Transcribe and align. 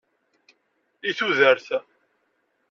I 1.09 1.11
tudert! 1.19 1.67